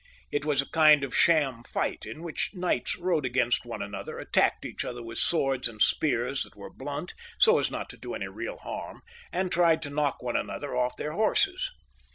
It 0.31 0.45
was 0.45 0.63
a 0.63 0.69
kind 0.71 1.03
of 1.03 1.15
sham 1.15 1.61
fight, 1.63 2.07
in 2.07 2.23
which 2.23 2.55
knights 2.55 2.97
rode 2.97 3.23
against 3.23 3.67
one 3.67 3.83
another, 3.83 4.17
attacked 4.17 4.65
each 4.65 4.83
other 4.83 5.03
with 5.03 5.19
swords 5.19 5.67
and 5.67 5.79
spears 5.79 6.41
that 6.41 6.55
were 6.55 6.73
blunt, 6.73 7.13
so 7.37 7.59
as 7.59 7.69
not 7.69 7.87
to 7.91 7.97
do 7.97 8.15
any 8.15 8.27
real 8.27 8.57
harm, 8.57 9.03
and 9.31 9.51
tried 9.51 9.83
to 9.83 9.91
knock 9.91 10.23
one 10.23 10.35
another 10.35 10.75
off 10.75 10.97
their 10.97 11.11
horses. 11.11 11.69